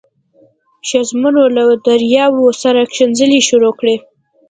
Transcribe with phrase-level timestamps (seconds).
[0.89, 3.95] ښځمنو له دریاو سره ښکنځلې شروع کړې.